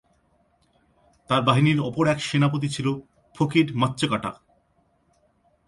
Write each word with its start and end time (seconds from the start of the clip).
তার 1.29 1.41
বাহিনীর 1.41 1.79
অপর 1.79 2.05
এক 2.07 2.19
সেনাপতি 2.21 2.67
ছিল 2.69 2.87
ফকির 3.35 3.67
মাচ্চকাটা। 3.75 4.31